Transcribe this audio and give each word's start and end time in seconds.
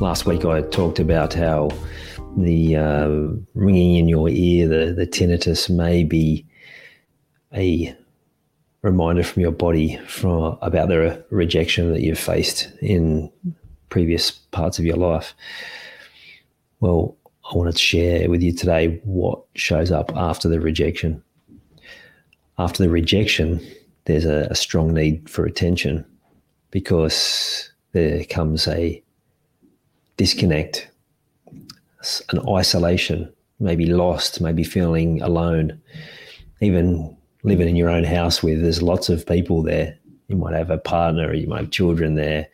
Last 0.00 0.26
week 0.26 0.44
I 0.44 0.62
talked 0.62 1.00
about 1.00 1.34
how 1.34 1.70
the 2.36 2.76
uh, 2.76 3.08
ringing 3.54 3.96
in 3.96 4.08
your 4.08 4.28
ear, 4.28 4.68
the, 4.68 4.92
the 4.92 5.08
tinnitus, 5.08 5.68
may 5.68 6.04
be 6.04 6.46
a 7.52 7.96
reminder 8.82 9.24
from 9.24 9.42
your 9.42 9.50
body 9.50 9.96
from 10.06 10.56
about 10.62 10.88
the 10.88 11.24
rejection 11.30 11.92
that 11.92 12.02
you've 12.02 12.18
faced 12.18 12.70
in 12.80 13.28
previous 13.88 14.30
parts 14.30 14.78
of 14.78 14.84
your 14.84 14.96
life. 14.96 15.34
Well, 16.78 17.16
I 17.52 17.56
wanted 17.56 17.72
to 17.72 17.78
share 17.78 18.30
with 18.30 18.40
you 18.40 18.52
today 18.52 19.00
what 19.02 19.42
shows 19.56 19.90
up 19.90 20.16
after 20.16 20.48
the 20.48 20.60
rejection. 20.60 21.24
After 22.56 22.84
the 22.84 22.90
rejection, 22.90 23.60
there's 24.04 24.26
a, 24.26 24.46
a 24.48 24.54
strong 24.54 24.94
need 24.94 25.28
for 25.28 25.44
attention 25.44 26.04
because 26.70 27.72
there 27.90 28.24
comes 28.26 28.68
a 28.68 29.02
disconnect, 30.18 30.90
an 32.28 32.46
isolation, 32.50 33.32
maybe 33.58 33.86
lost, 33.86 34.42
maybe 34.42 34.64
feeling 34.64 35.22
alone, 35.22 35.80
even 36.60 37.16
living 37.42 37.68
in 37.68 37.76
your 37.76 37.88
own 37.88 38.04
house 38.04 38.42
with 38.42 38.60
there's 38.60 38.82
lots 38.82 39.08
of 39.08 39.26
people 39.26 39.62
there. 39.62 39.96
You 40.28 40.36
might 40.36 40.54
have 40.54 40.70
a 40.70 40.76
partner, 40.76 41.32
you 41.32 41.46
might 41.46 41.60
have 41.60 41.70
children 41.70 42.16
there, 42.16 42.48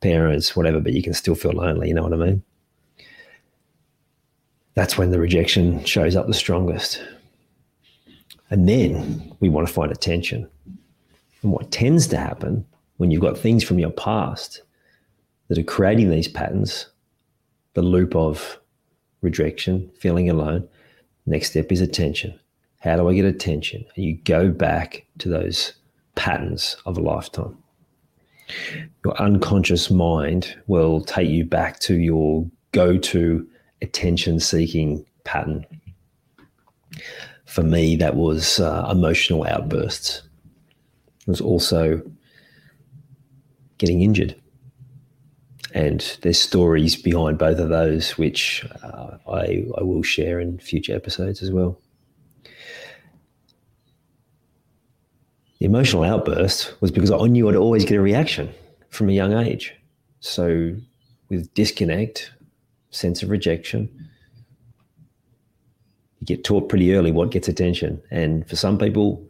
parents, 0.00 0.56
whatever, 0.56 0.80
but 0.80 0.94
you 0.94 1.02
can 1.02 1.12
still 1.12 1.34
feel 1.34 1.52
lonely. 1.52 1.88
You 1.88 1.94
know 1.94 2.04
what 2.04 2.14
I 2.14 2.16
mean? 2.16 2.42
that's 4.74 4.96
when 4.96 5.10
the 5.10 5.18
rejection 5.18 5.84
shows 5.84 6.16
up 6.16 6.26
the 6.26 6.34
strongest. 6.34 7.02
And 8.50 8.68
then 8.68 9.34
we 9.40 9.48
want 9.48 9.66
to 9.66 9.72
find 9.72 9.92
attention. 9.92 10.48
And 11.42 11.52
what 11.52 11.70
tends 11.70 12.06
to 12.08 12.16
happen 12.16 12.64
when 12.96 13.10
you've 13.10 13.22
got 13.22 13.38
things 13.38 13.64
from 13.64 13.78
your 13.78 13.90
past 13.90 14.62
that 15.48 15.58
are 15.58 15.62
creating 15.62 16.10
these 16.10 16.28
patterns, 16.28 16.86
the 17.74 17.82
loop 17.82 18.14
of 18.14 18.58
rejection, 19.20 19.90
feeling 19.98 20.28
alone, 20.28 20.68
next 21.26 21.50
step 21.50 21.72
is 21.72 21.80
attention. 21.80 22.38
How 22.80 22.96
do 22.96 23.08
I 23.08 23.14
get 23.14 23.24
attention? 23.24 23.84
And 23.94 24.04
you 24.04 24.16
go 24.24 24.50
back 24.50 25.06
to 25.18 25.28
those 25.28 25.72
patterns 26.14 26.76
of 26.84 26.98
a 26.98 27.00
lifetime. 27.00 27.56
Your 29.04 29.20
unconscious 29.20 29.90
mind 29.90 30.56
will 30.66 31.00
take 31.00 31.30
you 31.30 31.44
back 31.44 31.78
to 31.80 31.94
your 31.94 32.46
go 32.72 32.98
to 32.98 33.46
attention 33.80 34.40
seeking 34.40 35.06
pattern. 35.24 35.64
For 37.46 37.62
me, 37.62 37.96
that 37.96 38.16
was 38.16 38.60
uh, 38.60 38.88
emotional 38.90 39.44
outbursts. 39.44 40.22
It 41.20 41.28
was 41.28 41.40
also 41.40 42.02
getting 43.78 44.02
injured. 44.02 44.34
And 45.74 46.18
there's 46.22 46.40
stories 46.40 46.96
behind 46.96 47.38
both 47.38 47.58
of 47.58 47.70
those, 47.70 48.18
which 48.18 48.66
uh, 48.82 49.16
I, 49.26 49.64
I 49.78 49.82
will 49.82 50.02
share 50.02 50.38
in 50.38 50.58
future 50.58 50.94
episodes 50.94 51.42
as 51.42 51.50
well. 51.50 51.80
The 55.58 55.66
emotional 55.66 56.02
outburst 56.02 56.74
was 56.80 56.90
because 56.90 57.10
I 57.10 57.26
knew 57.26 57.48
I'd 57.48 57.54
always 57.54 57.84
get 57.84 57.96
a 57.96 58.02
reaction 58.02 58.52
from 58.90 59.08
a 59.08 59.12
young 59.12 59.32
age. 59.32 59.74
So, 60.20 60.74
with 61.28 61.52
disconnect, 61.54 62.32
sense 62.90 63.22
of 63.22 63.30
rejection. 63.30 63.88
You 66.20 66.26
get 66.26 66.44
taught 66.44 66.68
pretty 66.68 66.94
early 66.94 67.10
what 67.10 67.30
gets 67.30 67.48
attention, 67.48 68.00
and 68.10 68.46
for 68.48 68.54
some 68.54 68.78
people, 68.78 69.26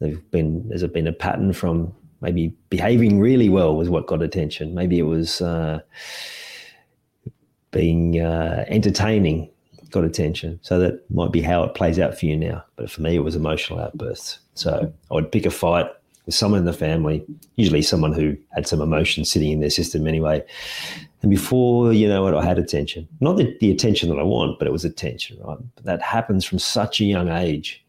they've 0.00 0.28
been 0.30 0.68
there's 0.68 0.84
been 0.84 1.06
a 1.06 1.12
pattern 1.12 1.52
from 1.52 1.94
maybe 2.22 2.54
behaving 2.70 3.20
really 3.20 3.48
well 3.48 3.76
was 3.76 3.90
what 3.90 4.06
got 4.06 4.22
attention. 4.22 4.74
Maybe 4.74 4.98
it 4.98 5.02
was 5.02 5.42
uh, 5.42 5.80
being 7.70 8.20
uh, 8.20 8.64
entertaining 8.68 9.50
got 9.90 10.04
attention. 10.04 10.58
So 10.62 10.78
that 10.78 11.08
might 11.10 11.32
be 11.32 11.42
how 11.42 11.62
it 11.64 11.74
plays 11.74 11.98
out 11.98 12.18
for 12.18 12.24
you 12.26 12.36
now. 12.36 12.64
But 12.76 12.90
for 12.90 13.02
me, 13.02 13.14
it 13.14 13.24
was 13.24 13.36
emotional 13.36 13.78
outbursts. 13.78 14.38
So 14.54 14.92
I 15.10 15.14
would 15.14 15.30
pick 15.30 15.44
a 15.44 15.50
fight 15.50 15.86
with 16.24 16.34
someone 16.34 16.60
in 16.60 16.64
the 16.64 16.72
family, 16.72 17.24
usually 17.56 17.82
someone 17.82 18.12
who 18.12 18.36
had 18.54 18.66
some 18.66 18.80
emotion 18.80 19.24
sitting 19.24 19.50
in 19.50 19.60
their 19.60 19.70
system 19.70 20.06
anyway, 20.06 20.42
and 21.22 21.30
before 21.30 21.92
you 21.92 22.08
know 22.08 22.26
it, 22.26 22.34
I 22.34 22.44
had 22.44 22.58
attention. 22.58 23.08
Not 23.20 23.36
the, 23.36 23.56
the 23.60 23.70
attention 23.70 24.08
that 24.08 24.18
I 24.18 24.24
want, 24.24 24.58
but 24.58 24.66
it 24.66 24.72
was 24.72 24.84
attention, 24.84 25.38
right? 25.42 25.58
But 25.76 25.84
that 25.84 26.02
happens 26.02 26.44
from 26.44 26.58
such 26.58 27.00
a 27.00 27.04
young 27.04 27.28
age. 27.28 27.84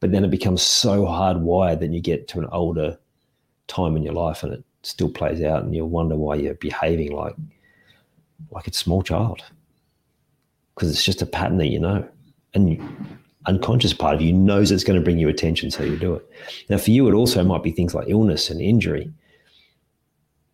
But 0.00 0.12
then 0.12 0.24
it 0.24 0.30
becomes 0.30 0.62
so 0.62 1.04
hardwired 1.04 1.80
that 1.80 1.90
you 1.90 2.00
get 2.00 2.28
to 2.28 2.38
an 2.38 2.46
older 2.52 2.98
time 3.68 3.96
in 3.96 4.02
your 4.02 4.14
life 4.14 4.42
and 4.42 4.52
it 4.52 4.64
still 4.82 5.10
plays 5.10 5.42
out 5.42 5.64
and 5.64 5.74
you 5.74 5.84
wonder 5.84 6.16
why 6.16 6.36
you're 6.36 6.54
behaving 6.54 7.12
like 7.12 7.34
like 8.50 8.66
a 8.66 8.72
small 8.72 9.02
child. 9.02 9.42
Because 10.74 10.90
it's 10.90 11.04
just 11.04 11.22
a 11.22 11.26
pattern 11.26 11.58
that 11.58 11.68
you 11.68 11.78
know. 11.78 12.06
And 12.54 12.80
unconscious 13.46 13.92
part 13.92 14.14
of 14.14 14.20
you 14.20 14.32
knows 14.32 14.70
it's 14.70 14.84
going 14.84 14.98
to 14.98 15.04
bring 15.04 15.18
you 15.18 15.28
attention, 15.28 15.70
so 15.70 15.82
you 15.82 15.96
do 15.96 16.14
it. 16.14 16.30
Now, 16.68 16.78
for 16.78 16.90
you, 16.90 17.08
it 17.08 17.14
also 17.14 17.42
might 17.44 17.62
be 17.62 17.70
things 17.70 17.94
like 17.94 18.08
illness 18.08 18.50
and 18.50 18.60
injury. 18.60 19.10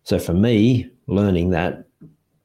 So 0.03 0.19
for 0.19 0.33
me, 0.33 0.89
learning 1.07 1.51
that 1.51 1.85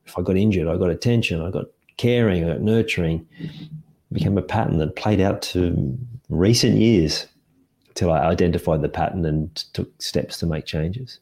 if 0.06 0.18
I 0.18 0.22
got 0.22 0.36
injured, 0.36 0.68
I 0.68 0.76
got 0.76 0.90
attention, 0.90 1.42
I 1.42 1.50
got 1.50 1.66
caring, 1.96 2.44
I 2.44 2.48
got 2.54 2.60
nurturing. 2.60 3.26
Became 4.10 4.38
a 4.38 4.42
pattern 4.42 4.78
that 4.78 4.96
played 4.96 5.20
out 5.20 5.42
to 5.42 5.98
recent 6.30 6.76
years 6.76 7.26
until 7.98 8.12
I 8.12 8.20
identified 8.20 8.80
the 8.80 8.88
pattern 8.88 9.24
and 9.24 9.52
took 9.72 9.90
steps 10.00 10.38
to 10.38 10.46
make 10.46 10.66
changes. 10.66 11.18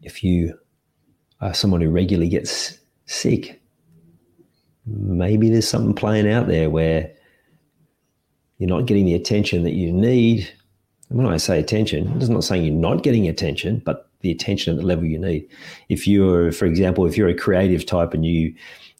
If 0.00 0.24
you 0.24 0.58
are 1.42 1.52
someone 1.52 1.82
who 1.82 1.90
regularly 1.90 2.30
gets 2.30 2.78
sick, 3.04 3.60
maybe 4.86 5.50
there's 5.50 5.68
something 5.68 5.94
playing 5.94 6.30
out 6.30 6.48
there 6.48 6.70
where 6.70 7.12
you're 8.56 8.70
not 8.70 8.86
getting 8.86 9.04
the 9.04 9.12
attention 9.12 9.64
that 9.64 9.74
you 9.74 9.92
need. 9.92 10.48
And 11.10 11.18
when 11.18 11.26
I 11.26 11.36
say 11.36 11.60
attention, 11.60 12.10
it's 12.16 12.30
not 12.30 12.44
saying 12.44 12.64
you're 12.64 12.74
not 12.74 13.02
getting 13.02 13.28
attention, 13.28 13.82
but 13.84 14.10
the 14.20 14.30
attention 14.30 14.72
at 14.72 14.80
the 14.80 14.86
level 14.86 15.04
you 15.04 15.18
need. 15.18 15.46
If 15.90 16.08
you're, 16.08 16.52
for 16.52 16.64
example, 16.64 17.04
if 17.04 17.18
you're 17.18 17.28
a 17.28 17.34
creative 17.34 17.84
type 17.84 18.14
and 18.14 18.24
you 18.24 18.54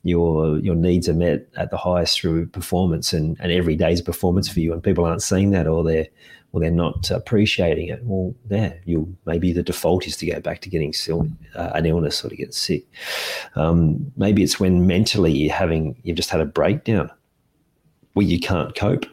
your 0.08 0.58
your 0.58 0.75
needs 0.75 1.08
are 1.08 1.14
met 1.14 1.47
at 1.56 1.70
the 1.70 1.76
highest 1.76 2.20
through 2.20 2.47
performance 2.47 3.12
and, 3.12 3.37
and 3.41 3.53
every 3.53 3.76
day's 3.76 4.03
performance 4.03 4.49
for 4.49 4.61
you, 4.61 4.73
and 4.73 4.82
people 4.82 5.05
aren't 5.05 5.23
seeing 5.23 5.50
that 5.50 5.67
or 5.67 5.85
they're 5.85 6.06
or 6.53 6.61
they're 6.61 6.70
not 6.70 7.11
appreciating 7.11 7.88
it. 7.88 8.00
Well, 8.05 8.35
yeah, 8.49 8.75
you 8.85 9.17
maybe 9.26 9.53
the 9.53 9.62
default 9.62 10.06
is 10.06 10.17
to 10.19 10.26
go 10.26 10.41
back 10.41 10.61
to 10.62 10.70
getting 10.70 10.94
uh, 11.55 11.70
an 11.75 11.87
illness 11.87 12.25
or 12.25 12.29
to 12.29 12.37
get 12.37 12.55
sick. 12.55 12.87
Um, 13.56 14.12
maybe 14.17 14.43
it's 14.43 14.61
when 14.61 14.87
mentally 14.87 15.32
you're 15.32 15.55
having 15.55 15.97
you've 16.03 16.17
just 16.17 16.31
had 16.31 16.41
a 16.41 16.47
breakdown 16.47 17.11
where 18.14 18.26
you 18.26 18.41
can't 18.41 18.75
cope, 18.75 19.06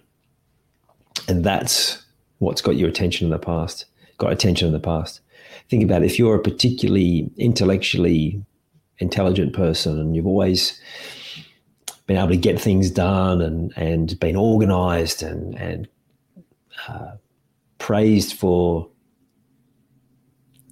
and 1.27 1.43
that's 1.43 2.05
what's 2.39 2.61
got 2.61 2.77
your 2.77 2.89
attention 2.89 3.25
in 3.25 3.31
the 3.31 3.39
past. 3.39 3.85
Got 4.17 4.31
attention 4.31 4.67
in 4.67 4.73
the 4.73 4.79
past 4.79 5.21
think 5.69 5.83
about 5.83 6.03
it, 6.03 6.05
if 6.05 6.19
you're 6.19 6.35
a 6.35 6.41
particularly 6.41 7.29
intellectually 7.37 8.43
intelligent 8.99 9.53
person 9.53 9.99
and 9.99 10.15
you've 10.15 10.27
always 10.27 10.79
been 12.05 12.17
able 12.17 12.29
to 12.29 12.37
get 12.37 12.59
things 12.59 12.91
done 12.91 13.41
and 13.41 13.73
and 13.75 14.19
been 14.19 14.35
organized 14.35 15.23
and 15.23 15.55
and 15.55 15.87
uh, 16.87 17.11
praised 17.77 18.33
for 18.33 18.89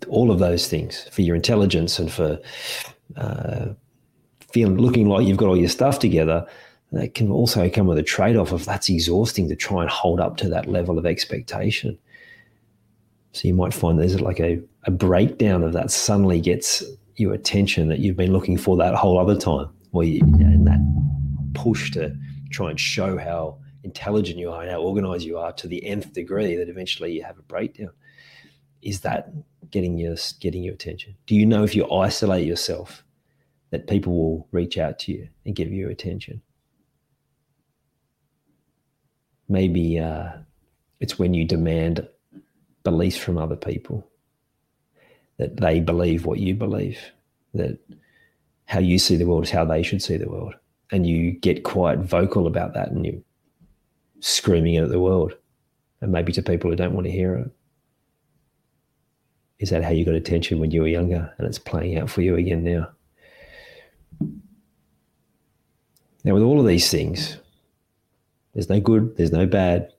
all 0.07 0.31
of 0.31 0.39
those 0.39 0.67
things 0.67 1.07
for 1.11 1.21
your 1.21 1.35
intelligence 1.35 1.99
and 1.99 2.11
for 2.11 2.39
uh, 3.17 3.67
feeling 4.51 4.77
looking 4.77 5.07
like 5.07 5.25
you've 5.25 5.37
got 5.37 5.47
all 5.47 5.57
your 5.57 5.69
stuff 5.69 5.99
together, 5.99 6.45
that 6.91 7.15
can 7.15 7.31
also 7.31 7.69
come 7.69 7.87
with 7.87 7.97
a 7.97 8.03
trade 8.03 8.35
off 8.35 8.51
of 8.51 8.65
that's 8.65 8.89
exhausting 8.89 9.47
to 9.47 9.55
try 9.55 9.81
and 9.81 9.89
hold 9.89 10.19
up 10.19 10.37
to 10.37 10.49
that 10.49 10.67
level 10.67 10.97
of 10.99 11.05
expectation. 11.05 11.97
So 13.31 13.47
you 13.47 13.53
might 13.53 13.73
find 13.73 13.97
there's 13.97 14.19
like 14.19 14.41
a, 14.41 14.59
a 14.83 14.91
breakdown 14.91 15.63
of 15.63 15.71
that 15.73 15.89
suddenly 15.89 16.41
gets 16.41 16.83
your 17.21 17.33
attention 17.33 17.87
that 17.87 17.99
you've 17.99 18.17
been 18.17 18.33
looking 18.33 18.57
for 18.57 18.75
that 18.77 18.95
whole 18.95 19.17
other 19.17 19.37
time, 19.37 19.69
or 19.93 20.03
you, 20.03 20.21
and 20.21 20.67
that 20.67 20.79
push 21.53 21.91
to 21.91 22.15
try 22.51 22.69
and 22.69 22.79
show 22.79 23.17
how 23.17 23.57
intelligent 23.83 24.37
you 24.37 24.51
are 24.51 24.61
and 24.61 24.71
how 24.71 24.81
organized 24.81 25.25
you 25.25 25.37
are 25.37 25.53
to 25.53 25.67
the 25.67 25.85
nth 25.85 26.13
degree 26.13 26.55
that 26.55 26.69
eventually 26.69 27.13
you 27.13 27.23
have 27.23 27.37
a 27.37 27.43
breakdown. 27.43 27.91
Is 28.81 29.01
that 29.01 29.31
getting 29.69 29.97
your 29.97 30.15
getting 30.39 30.63
your 30.63 30.73
attention? 30.73 31.15
Do 31.27 31.35
you 31.35 31.45
know 31.45 31.63
if 31.63 31.75
you 31.75 31.89
isolate 31.89 32.47
yourself 32.47 33.03
that 33.69 33.87
people 33.87 34.13
will 34.13 34.47
reach 34.51 34.77
out 34.77 34.99
to 34.99 35.11
you 35.11 35.29
and 35.45 35.55
give 35.55 35.71
you 35.71 35.89
attention? 35.89 36.41
Maybe 39.47 39.99
uh, 39.99 40.29
it's 40.99 41.19
when 41.19 41.33
you 41.33 41.45
demand 41.45 42.07
beliefs 42.83 43.17
from 43.17 43.37
other 43.37 43.55
people 43.55 44.10
that 45.41 45.57
they 45.57 45.79
believe 45.79 46.27
what 46.27 46.37
you 46.37 46.53
believe, 46.53 46.99
that 47.55 47.79
how 48.65 48.79
you 48.79 48.99
see 48.99 49.15
the 49.15 49.25
world 49.25 49.43
is 49.43 49.49
how 49.49 49.65
they 49.65 49.81
should 49.81 49.99
see 49.99 50.15
the 50.15 50.29
world. 50.29 50.53
And 50.91 51.07
you 51.07 51.31
get 51.31 51.63
quite 51.63 51.97
vocal 51.97 52.45
about 52.45 52.75
that 52.75 52.91
and 52.91 53.03
you're 53.03 53.23
screaming 54.19 54.75
it 54.75 54.83
at 54.83 54.89
the 54.89 54.99
world 54.99 55.33
and 55.99 56.11
maybe 56.11 56.31
to 56.33 56.43
people 56.43 56.69
who 56.69 56.75
don't 56.75 56.93
want 56.93 57.07
to 57.07 57.11
hear 57.11 57.33
it. 57.33 57.49
Is 59.57 59.71
that 59.71 59.83
how 59.83 59.89
you 59.89 60.05
got 60.05 60.13
attention 60.13 60.59
when 60.59 60.69
you 60.69 60.81
were 60.81 60.87
younger 60.87 61.33
and 61.39 61.47
it's 61.47 61.57
playing 61.57 61.97
out 61.97 62.11
for 62.11 62.21
you 62.21 62.35
again 62.35 62.63
now? 62.63 62.89
Now, 66.23 66.35
with 66.35 66.43
all 66.43 66.59
of 66.59 66.67
these 66.67 66.91
things, 66.91 67.37
there's 68.53 68.69
no 68.69 68.79
good, 68.79 69.17
there's 69.17 69.31
no 69.31 69.47
bad, 69.47 69.91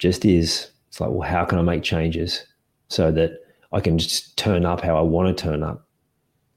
just 0.00 0.24
is. 0.24 0.72
It's 0.88 1.00
like, 1.00 1.10
well, 1.10 1.28
how 1.28 1.44
can 1.44 1.60
I 1.60 1.62
make 1.62 1.84
changes 1.84 2.44
so 2.88 3.12
that 3.12 3.47
I 3.72 3.80
can 3.80 3.98
just 3.98 4.36
turn 4.36 4.64
up 4.64 4.80
how 4.80 4.96
I 4.96 5.02
want 5.02 5.36
to 5.36 5.42
turn 5.42 5.62
up 5.62 5.86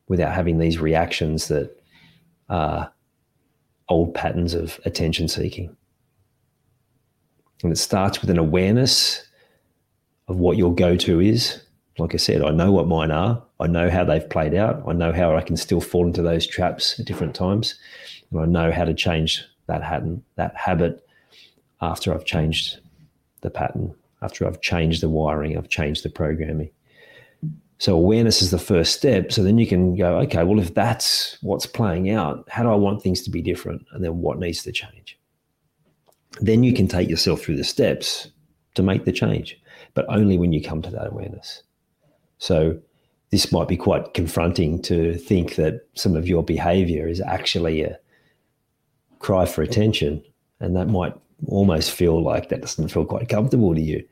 without 0.07 0.33
having 0.33 0.57
these 0.57 0.79
reactions 0.79 1.47
that 1.49 1.75
are 2.49 2.91
old 3.89 4.13
patterns 4.13 4.53
of 4.53 4.79
attention 4.85 5.27
seeking? 5.27 5.75
And 7.63 7.71
it 7.71 7.77
starts 7.77 8.21
with 8.21 8.29
an 8.29 8.39
awareness 8.39 9.23
of 10.27 10.37
what 10.37 10.57
your 10.57 10.73
go 10.73 10.95
to 10.95 11.19
is. 11.19 11.61
Like 11.97 12.13
I 12.13 12.17
said, 12.17 12.41
I 12.41 12.51
know 12.51 12.71
what 12.71 12.87
mine 12.87 13.11
are. 13.11 13.43
I 13.59 13.67
know 13.67 13.89
how 13.89 14.03
they've 14.03 14.27
played 14.29 14.55
out. 14.55 14.81
I 14.87 14.93
know 14.93 15.11
how 15.11 15.35
I 15.35 15.41
can 15.41 15.57
still 15.57 15.81
fall 15.81 16.07
into 16.07 16.21
those 16.21 16.47
traps 16.47 16.99
at 16.99 17.05
different 17.05 17.35
times. 17.35 17.75
And 18.31 18.39
I 18.39 18.45
know 18.45 18.71
how 18.71 18.85
to 18.85 18.93
change 18.93 19.45
that 19.67 19.81
pattern, 19.81 20.23
that 20.35 20.55
habit 20.55 21.05
after 21.81 22.13
I've 22.13 22.25
changed 22.25 22.79
the 23.41 23.49
pattern, 23.49 23.93
after 24.21 24.47
I've 24.47 24.61
changed 24.61 25.01
the 25.03 25.09
wiring, 25.09 25.57
I've 25.57 25.69
changed 25.69 26.03
the 26.03 26.09
programming. 26.09 26.71
So 27.81 27.95
awareness 27.95 28.43
is 28.43 28.51
the 28.51 28.59
first 28.59 28.93
step. 28.93 29.31
So 29.31 29.41
then 29.41 29.57
you 29.57 29.65
can 29.65 29.95
go, 29.95 30.19
okay, 30.19 30.43
well, 30.43 30.59
if 30.59 30.75
that's 30.75 31.39
what's 31.41 31.65
playing 31.65 32.11
out, 32.11 32.47
how 32.47 32.61
do 32.61 32.69
I 32.69 32.75
want 32.75 33.01
things 33.01 33.23
to 33.23 33.31
be 33.31 33.41
different? 33.41 33.87
And 33.91 34.03
then 34.03 34.21
what 34.21 34.37
needs 34.37 34.61
to 34.61 34.71
change? 34.71 35.17
Then 36.41 36.61
you 36.61 36.75
can 36.75 36.87
take 36.87 37.09
yourself 37.09 37.41
through 37.41 37.55
the 37.55 37.63
steps 37.63 38.29
to 38.75 38.83
make 38.83 39.05
the 39.05 39.11
change, 39.11 39.59
but 39.95 40.05
only 40.09 40.37
when 40.37 40.53
you 40.53 40.61
come 40.61 40.83
to 40.83 40.91
that 40.91 41.07
awareness. 41.07 41.63
So 42.37 42.79
this 43.31 43.51
might 43.51 43.67
be 43.67 43.77
quite 43.77 44.13
confronting 44.13 44.79
to 44.83 45.15
think 45.15 45.55
that 45.55 45.87
some 45.95 46.15
of 46.15 46.27
your 46.27 46.43
behavior 46.43 47.07
is 47.07 47.19
actually 47.19 47.81
a 47.81 47.97
cry 49.17 49.47
for 49.47 49.63
attention. 49.63 50.23
And 50.59 50.75
that 50.75 50.87
might 50.87 51.15
almost 51.47 51.89
feel 51.93 52.21
like 52.21 52.49
that 52.49 52.61
doesn't 52.61 52.89
feel 52.89 53.05
quite 53.05 53.27
comfortable 53.27 53.73
to 53.73 53.81
you 53.81 54.07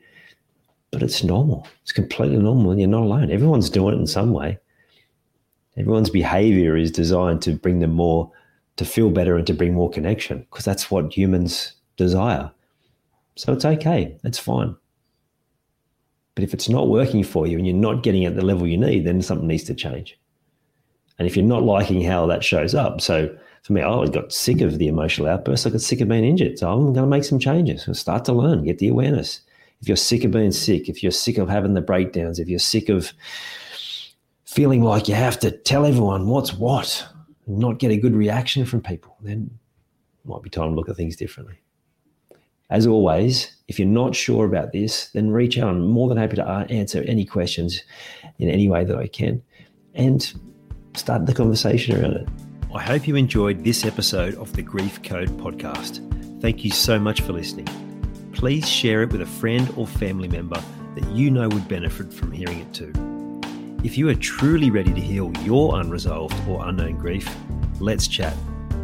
but 0.90 1.02
it's 1.02 1.22
normal. 1.22 1.66
It's 1.82 1.92
completely 1.92 2.38
normal, 2.38 2.70
and 2.70 2.80
you're 2.80 2.88
not 2.88 3.02
alone. 3.02 3.30
Everyone's 3.30 3.70
doing 3.70 3.94
it 3.94 4.00
in 4.00 4.06
some 4.06 4.32
way. 4.32 4.58
Everyone's 5.76 6.10
behavior 6.10 6.76
is 6.76 6.90
designed 6.90 7.42
to 7.42 7.52
bring 7.52 7.78
them 7.78 7.92
more, 7.92 8.30
to 8.76 8.84
feel 8.84 9.10
better, 9.10 9.36
and 9.36 9.46
to 9.46 9.54
bring 9.54 9.74
more 9.74 9.90
connection, 9.90 10.46
because 10.50 10.64
that's 10.64 10.90
what 10.90 11.16
humans 11.16 11.74
desire. 11.96 12.50
So 13.36 13.52
it's 13.52 13.64
okay. 13.64 14.18
It's 14.24 14.38
fine. 14.38 14.74
But 16.34 16.44
if 16.44 16.54
it's 16.54 16.68
not 16.68 16.88
working 16.88 17.22
for 17.22 17.46
you 17.46 17.58
and 17.58 17.66
you're 17.66 17.76
not 17.76 18.02
getting 18.02 18.24
at 18.24 18.34
the 18.34 18.44
level 18.44 18.66
you 18.66 18.76
need, 18.76 19.06
then 19.06 19.22
something 19.22 19.46
needs 19.46 19.64
to 19.64 19.74
change. 19.74 20.18
And 21.18 21.26
if 21.26 21.36
you're 21.36 21.44
not 21.44 21.62
liking 21.62 22.02
how 22.02 22.26
that 22.26 22.42
shows 22.42 22.74
up, 22.74 23.00
so 23.00 23.34
for 23.62 23.72
me, 23.74 23.82
I 23.82 24.06
got 24.06 24.32
sick 24.32 24.60
of 24.62 24.78
the 24.78 24.88
emotional 24.88 25.28
outbursts. 25.28 25.66
I 25.66 25.70
got 25.70 25.82
sick 25.82 26.00
of 26.00 26.08
being 26.08 26.24
injured. 26.24 26.58
So 26.58 26.70
I'm 26.70 26.80
going 26.80 26.94
to 26.94 27.06
make 27.06 27.24
some 27.24 27.38
changes 27.38 27.86
and 27.86 27.96
start 27.96 28.24
to 28.24 28.32
learn, 28.32 28.64
get 28.64 28.78
the 28.78 28.88
awareness 28.88 29.40
if 29.80 29.88
you're 29.88 29.96
sick 29.96 30.24
of 30.24 30.30
being 30.30 30.52
sick, 30.52 30.88
if 30.88 31.02
you're 31.02 31.12
sick 31.12 31.38
of 31.38 31.48
having 31.48 31.74
the 31.74 31.80
breakdowns, 31.80 32.38
if 32.38 32.48
you're 32.48 32.58
sick 32.58 32.88
of 32.88 33.12
feeling 34.44 34.82
like 34.82 35.08
you 35.08 35.14
have 35.14 35.38
to 35.40 35.50
tell 35.50 35.86
everyone 35.86 36.26
what's 36.26 36.52
what 36.52 37.06
and 37.46 37.58
not 37.58 37.78
get 37.78 37.90
a 37.90 37.96
good 37.96 38.14
reaction 38.14 38.64
from 38.64 38.82
people, 38.82 39.16
then 39.20 39.50
might 40.24 40.42
be 40.42 40.50
time 40.50 40.70
to 40.70 40.74
look 40.74 40.88
at 40.88 40.96
things 40.96 41.16
differently. 41.16 41.58
As 42.68 42.86
always, 42.86 43.56
if 43.68 43.78
you're 43.78 43.88
not 43.88 44.14
sure 44.14 44.44
about 44.44 44.72
this, 44.72 45.08
then 45.08 45.30
reach 45.30 45.58
out. 45.58 45.70
I'm 45.70 45.86
more 45.88 46.08
than 46.08 46.18
happy 46.18 46.36
to 46.36 46.46
answer 46.46 47.02
any 47.02 47.24
questions 47.24 47.82
in 48.38 48.48
any 48.48 48.68
way 48.68 48.84
that 48.84 48.96
I 48.96 49.08
can 49.08 49.42
and 49.94 50.32
start 50.94 51.26
the 51.26 51.34
conversation 51.34 52.00
around 52.00 52.14
it. 52.14 52.28
I 52.72 52.82
hope 52.82 53.08
you 53.08 53.16
enjoyed 53.16 53.64
this 53.64 53.84
episode 53.84 54.36
of 54.36 54.52
the 54.52 54.62
Grief 54.62 55.02
Code 55.02 55.30
podcast. 55.30 56.06
Thank 56.40 56.64
you 56.64 56.70
so 56.70 56.98
much 56.98 57.22
for 57.22 57.32
listening 57.32 57.89
please 58.32 58.68
share 58.68 59.02
it 59.02 59.10
with 59.10 59.22
a 59.22 59.26
friend 59.26 59.72
or 59.76 59.86
family 59.86 60.28
member 60.28 60.62
that 60.94 61.08
you 61.10 61.30
know 61.30 61.48
would 61.48 61.68
benefit 61.68 62.12
from 62.12 62.32
hearing 62.32 62.60
it 62.60 62.72
too. 62.72 62.92
If 63.82 63.96
you 63.96 64.08
are 64.08 64.14
truly 64.14 64.70
ready 64.70 64.92
to 64.92 65.00
heal 65.00 65.32
your 65.42 65.80
unresolved 65.80 66.36
or 66.48 66.68
unknown 66.68 66.98
grief, 66.98 67.28
let's 67.80 68.06
chat. 68.06 68.36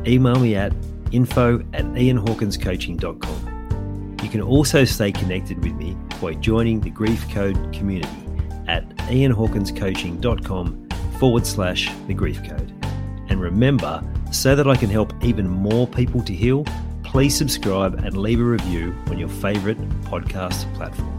Email 0.06 0.38
me 0.38 0.56
at 0.56 0.72
info 1.12 1.60
at 1.74 1.84
ianhawkinscoaching.com. 1.84 4.16
You 4.22 4.28
can 4.28 4.40
also 4.40 4.84
stay 4.84 5.12
connected 5.12 5.62
with 5.62 5.74
me 5.74 5.96
by 6.20 6.34
joining 6.34 6.80
the 6.80 6.90
Grief 6.90 7.28
Code 7.30 7.72
community 7.72 8.10
at 8.66 8.88
ianhawkinscoaching.com 8.96 10.88
forward 11.18 11.46
slash 11.46 11.90
the 12.06 12.14
grief 12.14 12.42
code. 12.42 12.72
And 13.28 13.40
remember, 13.40 14.02
so 14.32 14.56
that 14.56 14.66
I 14.66 14.74
can 14.76 14.90
help 14.90 15.12
even 15.22 15.48
more 15.48 15.86
people 15.86 16.22
to 16.22 16.34
heal, 16.34 16.64
please 17.16 17.34
subscribe 17.34 17.94
and 18.04 18.14
leave 18.14 18.40
a 18.40 18.44
review 18.44 18.94
on 19.06 19.16
your 19.18 19.26
favorite 19.26 19.78
podcast 20.02 20.70
platform. 20.74 21.15